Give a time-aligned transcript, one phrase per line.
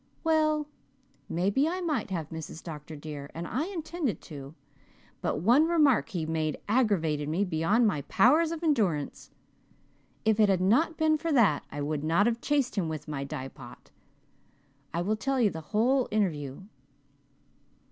[0.23, 0.67] "Well,
[1.29, 2.63] maybe I might have, Mrs.
[2.63, 2.95] Dr.
[2.95, 4.55] dear, and I intended to,
[5.21, 9.29] but one remark he made aggravated me beyond my powers of endurance.
[10.25, 13.23] If it had not been for that I would not have chased him with my
[13.23, 13.91] dye pot.
[14.91, 16.63] I will tell you the whole interview.